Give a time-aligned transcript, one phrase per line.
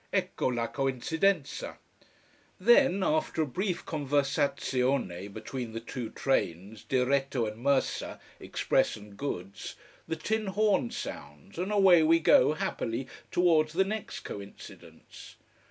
[0.11, 1.77] Ecco la coincidenza!
[2.59, 8.01] Then after a brief conversazione between the two trains, diretto and merce,
[8.39, 9.75] express and goods,
[10.07, 15.35] the tin horn sounds and away we go, happily, towards the next coincidence.